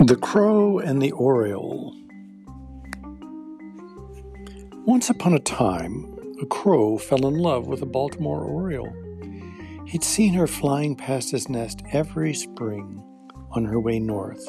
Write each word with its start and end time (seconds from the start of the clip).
The 0.00 0.14
Crow 0.14 0.78
and 0.78 1.02
the 1.02 1.10
Oriole. 1.10 1.92
Once 4.86 5.10
upon 5.10 5.34
a 5.34 5.40
time, 5.40 6.16
a 6.40 6.46
crow 6.46 6.98
fell 6.98 7.26
in 7.26 7.34
love 7.34 7.66
with 7.66 7.82
a 7.82 7.86
Baltimore 7.86 8.44
Oriole. 8.44 8.94
He'd 9.88 10.04
seen 10.04 10.34
her 10.34 10.46
flying 10.46 10.94
past 10.94 11.32
his 11.32 11.48
nest 11.48 11.82
every 11.90 12.32
spring 12.32 13.02
on 13.50 13.64
her 13.64 13.80
way 13.80 13.98
north, 13.98 14.48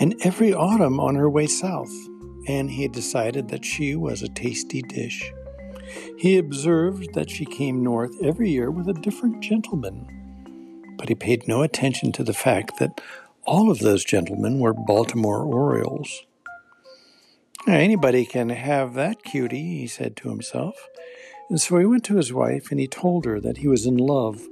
and 0.00 0.14
every 0.22 0.54
autumn 0.54 0.98
on 0.98 1.16
her 1.16 1.28
way 1.28 1.48
south, 1.48 1.92
and 2.48 2.70
he 2.70 2.80
had 2.82 2.92
decided 2.92 3.48
that 3.48 3.66
she 3.66 3.94
was 3.94 4.22
a 4.22 4.28
tasty 4.30 4.80
dish. 4.80 5.30
He 6.16 6.38
observed 6.38 7.12
that 7.12 7.28
she 7.28 7.44
came 7.44 7.84
north 7.84 8.12
every 8.22 8.50
year 8.50 8.70
with 8.70 8.88
a 8.88 8.94
different 8.94 9.42
gentleman, 9.42 10.08
but 10.96 11.10
he 11.10 11.14
paid 11.14 11.46
no 11.46 11.60
attention 11.60 12.10
to 12.12 12.24
the 12.24 12.32
fact 12.32 12.78
that 12.78 13.02
all 13.44 13.70
of 13.70 13.80
those 13.80 14.04
gentlemen 14.04 14.60
were 14.60 14.72
Baltimore 14.72 15.42
Orioles. 15.44 16.24
Anybody 17.66 18.24
can 18.24 18.48
have 18.50 18.94
that 18.94 19.22
cutie, 19.22 19.78
he 19.78 19.86
said 19.86 20.16
to 20.16 20.28
himself. 20.28 20.88
And 21.48 21.60
so 21.60 21.78
he 21.78 21.86
went 21.86 22.04
to 22.04 22.16
his 22.16 22.32
wife 22.32 22.70
and 22.70 22.80
he 22.80 22.86
told 22.86 23.24
her 23.24 23.40
that 23.40 23.58
he 23.58 23.68
was 23.68 23.86
in 23.86 23.96
love 23.96 24.42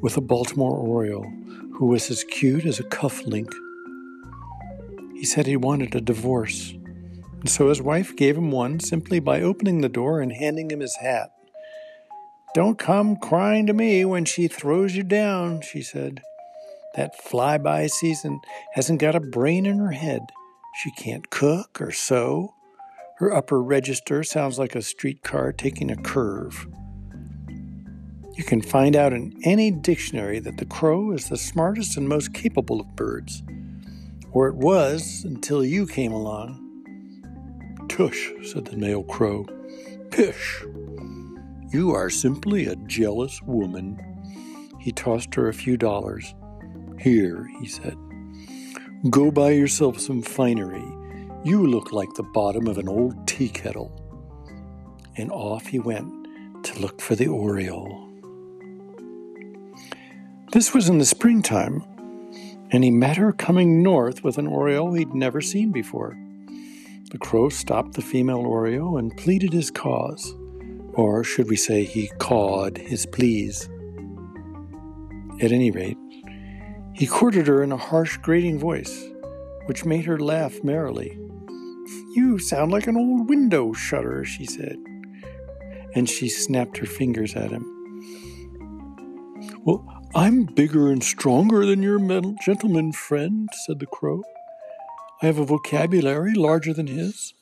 with 0.00 0.16
a 0.16 0.20
Baltimore 0.20 0.76
Oriole 0.76 1.30
who 1.74 1.86
was 1.86 2.10
as 2.10 2.24
cute 2.24 2.64
as 2.64 2.78
a 2.78 2.84
cuff 2.84 3.26
link. 3.26 3.50
He 5.14 5.24
said 5.24 5.46
he 5.46 5.56
wanted 5.56 5.94
a 5.94 6.00
divorce. 6.00 6.72
And 7.40 7.48
so 7.48 7.68
his 7.68 7.82
wife 7.82 8.14
gave 8.14 8.36
him 8.36 8.50
one 8.50 8.78
simply 8.80 9.20
by 9.20 9.40
opening 9.40 9.80
the 9.80 9.88
door 9.88 10.20
and 10.20 10.32
handing 10.32 10.70
him 10.70 10.80
his 10.80 10.96
hat. 10.96 11.32
Don't 12.54 12.78
come 12.78 13.16
crying 13.16 13.66
to 13.66 13.72
me 13.72 14.04
when 14.04 14.24
she 14.24 14.46
throws 14.46 14.94
you 14.94 15.02
down, 15.02 15.60
she 15.60 15.82
said. 15.82 16.22
That 16.94 17.18
flyby 17.18 17.90
season 17.90 18.40
hasn't 18.74 19.00
got 19.00 19.16
a 19.16 19.20
brain 19.20 19.66
in 19.66 19.78
her 19.78 19.92
head. 19.92 20.20
She 20.82 20.90
can't 20.92 21.28
cook 21.30 21.80
or 21.80 21.90
sew. 21.90 22.54
Her 23.18 23.32
upper 23.32 23.62
register 23.62 24.22
sounds 24.22 24.58
like 24.58 24.74
a 24.74 24.82
streetcar 24.82 25.52
taking 25.52 25.90
a 25.90 25.96
curve. 25.96 26.66
You 28.36 28.42
can 28.44 28.60
find 28.60 28.96
out 28.96 29.12
in 29.12 29.38
any 29.44 29.70
dictionary 29.70 30.40
that 30.40 30.56
the 30.56 30.66
crow 30.66 31.12
is 31.12 31.28
the 31.28 31.36
smartest 31.36 31.96
and 31.96 32.08
most 32.08 32.34
capable 32.34 32.80
of 32.80 32.96
birds. 32.96 33.42
Or 34.32 34.48
it 34.48 34.56
was 34.56 35.22
until 35.24 35.64
you 35.64 35.86
came 35.86 36.12
along. 36.12 36.60
Tush, 37.88 38.30
said 38.42 38.64
the 38.64 38.76
male 38.76 39.04
crow. 39.04 39.46
Pish! 40.10 40.64
You 41.72 41.92
are 41.92 42.10
simply 42.10 42.66
a 42.66 42.76
jealous 42.86 43.40
woman. 43.42 44.00
He 44.80 44.90
tossed 44.90 45.34
her 45.36 45.48
a 45.48 45.54
few 45.54 45.76
dollars. 45.76 46.34
Here, 47.04 47.50
he 47.60 47.66
said. 47.66 47.98
Go 49.10 49.30
buy 49.30 49.50
yourself 49.50 50.00
some 50.00 50.22
finery. 50.22 50.82
You 51.44 51.66
look 51.66 51.92
like 51.92 52.08
the 52.14 52.22
bottom 52.22 52.66
of 52.66 52.78
an 52.78 52.88
old 52.88 53.28
tea 53.28 53.50
kettle. 53.50 53.92
And 55.18 55.30
off 55.30 55.66
he 55.66 55.78
went 55.78 56.10
to 56.64 56.80
look 56.80 57.02
for 57.02 57.14
the 57.14 57.26
Oriole. 57.26 58.08
This 60.52 60.72
was 60.72 60.88
in 60.88 60.96
the 60.96 61.04
springtime, 61.04 61.84
and 62.70 62.82
he 62.82 62.90
met 62.90 63.18
her 63.18 63.32
coming 63.32 63.82
north 63.82 64.24
with 64.24 64.38
an 64.38 64.46
Oriole 64.46 64.94
he'd 64.94 65.14
never 65.14 65.42
seen 65.42 65.72
before. 65.72 66.16
The 67.10 67.18
crow 67.18 67.50
stopped 67.50 67.92
the 67.92 68.00
female 68.00 68.46
Oriole 68.46 68.96
and 68.96 69.14
pleaded 69.18 69.52
his 69.52 69.70
cause, 69.70 70.34
or 70.94 71.22
should 71.22 71.50
we 71.50 71.56
say, 71.56 71.84
he 71.84 72.10
cawed 72.18 72.78
his 72.78 73.04
pleas. 73.04 73.68
At 75.42 75.52
any 75.52 75.70
rate, 75.70 75.98
he 76.94 77.06
courted 77.06 77.46
her 77.46 77.62
in 77.62 77.72
a 77.72 77.76
harsh, 77.76 78.16
grating 78.18 78.58
voice, 78.58 79.08
which 79.66 79.84
made 79.84 80.04
her 80.04 80.18
laugh 80.18 80.62
merrily. 80.62 81.18
You 82.14 82.38
sound 82.38 82.70
like 82.70 82.86
an 82.86 82.96
old 82.96 83.28
window 83.28 83.72
shutter, 83.72 84.24
she 84.24 84.46
said. 84.46 84.76
And 85.94 86.08
she 86.08 86.28
snapped 86.28 86.78
her 86.78 86.86
fingers 86.86 87.34
at 87.34 87.50
him. 87.50 87.70
Well, 89.64 89.84
I'm 90.14 90.44
bigger 90.44 90.90
and 90.90 91.02
stronger 91.02 91.66
than 91.66 91.82
your 91.82 91.98
gentleman 92.44 92.92
friend, 92.92 93.48
said 93.66 93.80
the 93.80 93.86
crow. 93.86 94.22
I 95.20 95.26
have 95.26 95.38
a 95.38 95.44
vocabulary 95.44 96.34
larger 96.34 96.72
than 96.72 96.86
his. 96.86 97.34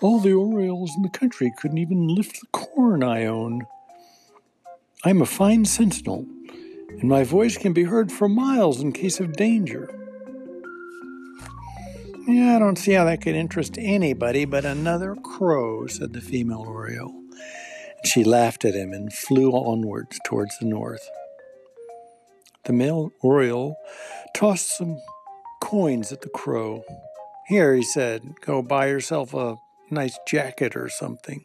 All 0.00 0.20
the 0.20 0.32
orioles 0.32 0.92
in 0.96 1.02
the 1.02 1.08
country 1.08 1.52
couldn't 1.58 1.78
even 1.78 2.06
lift 2.06 2.40
the 2.40 2.46
corn 2.52 3.02
I 3.02 3.24
own. 3.26 3.66
I'm 5.04 5.22
a 5.22 5.26
fine 5.26 5.64
sentinel, 5.64 6.26
and 6.98 7.08
my 7.08 7.24
voice 7.24 7.56
can 7.56 7.72
be 7.72 7.84
heard 7.84 8.10
for 8.10 8.28
miles 8.28 8.80
in 8.80 8.92
case 8.92 9.20
of 9.20 9.32
danger. 9.34 9.88
Yeah, 12.26 12.56
I 12.56 12.58
don't 12.58 12.76
see 12.76 12.92
how 12.92 13.04
that 13.04 13.22
could 13.22 13.34
interest 13.34 13.76
anybody 13.78 14.44
but 14.44 14.64
another 14.64 15.16
crow, 15.16 15.86
said 15.86 16.12
the 16.12 16.20
female 16.20 16.64
oriole. 16.66 17.14
And 17.96 18.06
she 18.06 18.22
laughed 18.24 18.64
at 18.64 18.74
him 18.74 18.92
and 18.92 19.12
flew 19.12 19.52
onwards 19.52 20.18
towards 20.24 20.58
the 20.58 20.66
north. 20.66 21.08
The 22.64 22.72
male 22.72 23.10
oriole 23.22 23.76
tossed 24.34 24.76
some 24.76 25.00
coins 25.60 26.12
at 26.12 26.20
the 26.20 26.28
crow. 26.28 26.84
Here, 27.48 27.74
he 27.74 27.82
said, 27.82 28.34
go 28.42 28.62
buy 28.62 28.88
yourself 28.88 29.34
a 29.34 29.56
nice 29.90 30.18
jacket 30.28 30.76
or 30.76 30.88
something. 30.88 31.42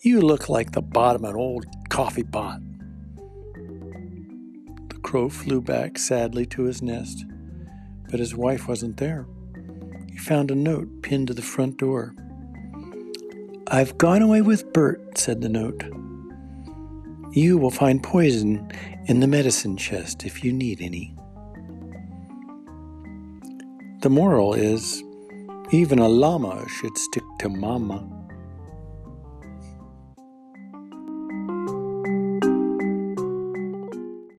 You 0.00 0.20
look 0.20 0.48
like 0.48 0.72
the 0.72 0.80
bottom 0.80 1.24
of 1.24 1.30
an 1.30 1.36
old 1.36 1.66
coffee 1.90 2.22
pot 2.22 2.60
crow 5.02 5.28
flew 5.28 5.60
back 5.60 5.98
sadly 5.98 6.46
to 6.46 6.62
his 6.62 6.82
nest, 6.82 7.24
but 8.10 8.20
his 8.20 8.34
wife 8.34 8.68
wasn't 8.68 8.96
there. 8.96 9.26
He 10.10 10.18
found 10.18 10.50
a 10.50 10.54
note 10.54 11.02
pinned 11.02 11.28
to 11.28 11.34
the 11.34 11.42
front 11.42 11.76
door. 11.78 12.14
I've 13.68 13.98
gone 13.98 14.22
away 14.22 14.40
with 14.42 14.72
Bert, 14.72 15.18
said 15.18 15.40
the 15.40 15.48
note. 15.48 15.82
You 17.32 17.58
will 17.58 17.70
find 17.70 18.02
poison 18.02 18.70
in 19.06 19.20
the 19.20 19.26
medicine 19.26 19.76
chest 19.76 20.24
if 20.24 20.42
you 20.42 20.52
need 20.52 20.80
any. 20.80 21.14
The 24.00 24.10
moral 24.10 24.54
is 24.54 25.02
even 25.70 25.98
a 25.98 26.08
llama 26.08 26.66
should 26.68 26.96
stick 26.96 27.24
to 27.40 27.48
mama. 27.48 28.17